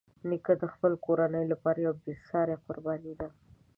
[0.29, 3.27] نیکه د خپلې کورنۍ لپاره یوه بېساري قرباني ده.